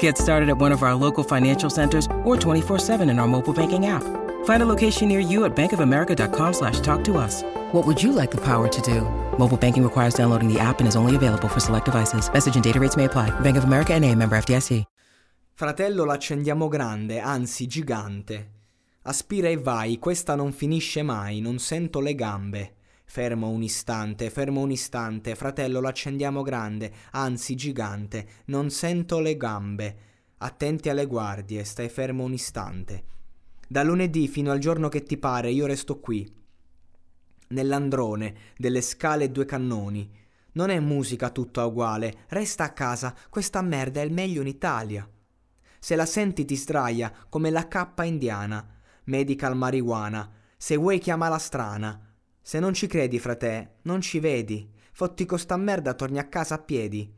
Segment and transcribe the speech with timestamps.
[0.00, 3.86] Get started at one of our local financial centers or 24-7 in our mobile banking
[3.86, 4.02] app.
[4.44, 7.42] Find a location near you at bankofamerica.com slash talk to us.
[7.72, 9.02] What would you like the power to do?
[9.38, 12.30] Mobile banking requires downloading the app and is only available for select devices.
[12.30, 13.30] Message and data rates may apply.
[13.40, 14.84] Bank of America and a member FDIC.
[15.60, 18.50] Fratello l'accendiamo grande, anzi gigante.
[19.02, 22.74] Aspira e vai, questa non finisce mai, non sento le gambe.
[23.10, 29.96] Fermo un istante, fermo un istante, fratello l'accendiamo grande, anzi gigante, non sento le gambe.
[30.38, 33.04] Attenti alle guardie, stai fermo un istante.
[33.66, 36.32] Da lunedì fino al giorno che ti pare io resto qui,
[37.48, 40.08] nell'androne, delle scale e due cannoni.
[40.52, 45.10] Non è musica tutta uguale, resta a casa, questa merda è il meglio in Italia.
[45.80, 48.64] Se la senti ti sdraia come la cappa indiana,
[49.06, 52.04] medical marijuana, se vuoi chiamala strana.
[52.50, 54.68] Se non ci credi, frate, non ci vedi.
[54.90, 57.08] Fotti con merda, torni a casa a piedi.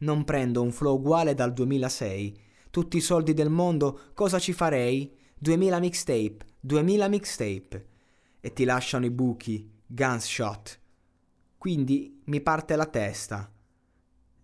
[0.00, 2.38] Non prendo un flow uguale dal 2006.
[2.68, 5.16] Tutti i soldi del mondo, cosa ci farei?
[5.38, 7.86] 2000 mixtape, 2000 mixtape.
[8.40, 10.78] E ti lasciano i buchi, gunshot.
[11.56, 13.50] Quindi mi parte la testa.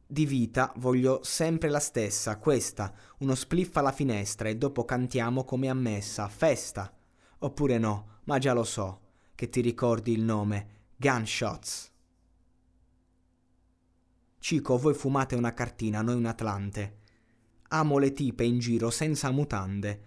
[0.06, 5.68] Di vita voglio sempre la stessa, questa, uno spliff alla finestra e dopo cantiamo come
[5.68, 6.90] ammessa, festa.
[7.40, 9.00] Oppure no, ma già lo so,
[9.40, 10.66] che ti ricordi il nome,
[10.98, 11.90] Gunshots.
[14.38, 16.98] Cico, voi fumate una cartina, noi un Atlante.
[17.68, 20.02] Amo le tipe in giro senza mutande.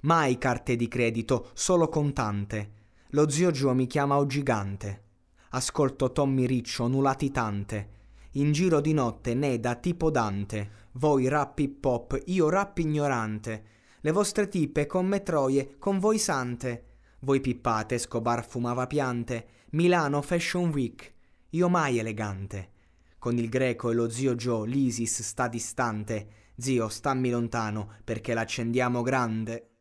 [0.00, 2.72] Mai carte di credito, solo contante.
[3.10, 5.04] Lo zio Gio mi chiama o gigante.
[5.50, 7.90] Ascolto Tommy Riccio, nulatitante.
[8.32, 10.88] In giro di notte, neda tipo Dante.
[10.94, 13.64] Voi rap hip hop, io rap ignorante.
[14.00, 16.86] Le vostre tipe con me troie, con voi sante.
[17.24, 19.46] Voi pippate, Scobar fumava piante.
[19.70, 21.12] Milano Fashion Week,
[21.50, 22.70] io mai elegante.
[23.16, 26.50] Con il greco e lo zio Joe, l'Isis sta distante.
[26.56, 29.71] Zio, stammi lontano, perché l'accendiamo grande.